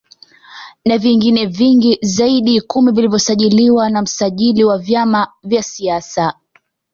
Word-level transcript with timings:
Na 0.85 0.97
vingine 0.97 1.45
vingi 1.45 1.99
zaidi 2.01 2.55
ya 2.55 2.61
kumi 2.67 2.91
vilivyosajiliwa 2.91 3.89
na 3.89 4.01
msajili 4.01 4.63
wa 4.63 4.77
vyama 4.77 5.33
vaya 5.43 5.63
siasa 5.63 6.33